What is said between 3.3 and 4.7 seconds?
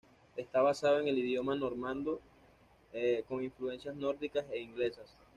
influencias nórdicas e